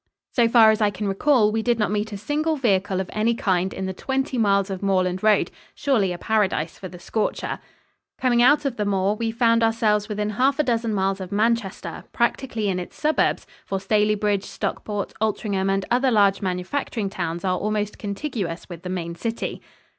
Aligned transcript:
So 0.31 0.47
far 0.49 0.71
as 0.71 0.81
I 0.81 0.89
can 0.89 1.07
recall, 1.07 1.51
we 1.51 1.61
did 1.61 1.77
not 1.77 1.91
meet 1.91 2.11
a 2.11 2.17
single 2.17 2.55
vehicle 2.55 2.99
of 2.99 3.07
any 3.13 3.35
kind 3.35 3.71
in 3.71 3.85
the 3.85 3.93
twenty 3.93 4.35
miles 4.35 4.71
of 4.71 4.81
moorland 4.81 5.21
road 5.21 5.51
surely 5.75 6.11
a 6.11 6.17
paradise 6.17 6.79
for 6.79 6.87
the 6.87 6.97
scorcher. 6.97 7.59
Coming 8.19 8.41
out 8.41 8.65
of 8.65 8.77
the 8.77 8.83
moor, 8.85 9.13
we 9.15 9.29
found 9.29 9.61
ourselves 9.61 10.09
within 10.09 10.31
half 10.31 10.57
a 10.57 10.63
dozen 10.63 10.91
miles 10.95 11.21
of 11.21 11.31
Manchester 11.31 12.03
practically 12.13 12.67
in 12.67 12.79
its 12.79 12.99
suburbs, 12.99 13.45
for 13.63 13.77
Stalybridge, 13.77 14.45
Stockport, 14.45 15.13
Altrincham 15.21 15.69
and 15.69 15.85
other 15.91 16.09
large 16.09 16.41
manufacturing 16.41 17.11
towns 17.11 17.45
are 17.45 17.59
almost 17.59 17.99
contiguous 17.99 18.67
with 18.67 18.81
the 18.81 18.89
main 18.89 19.13
city. 19.13 19.61